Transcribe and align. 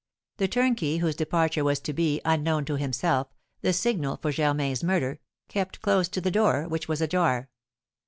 The 0.37 0.47
turnkey, 0.47 0.97
whose 0.97 1.15
departure 1.15 1.63
was 1.63 1.79
to 1.81 1.93
be, 1.93 2.21
unknown 2.25 2.65
to 2.65 2.75
himself, 2.75 3.27
the 3.61 3.71
signal 3.71 4.17
for 4.17 4.31
Germain's 4.31 4.83
murder, 4.83 5.19
kept 5.47 5.79
close 5.83 6.09
to 6.09 6.19
the 6.21 6.31
door, 6.31 6.67
which 6.67 6.87
was 6.87 7.01
ajar. 7.01 7.49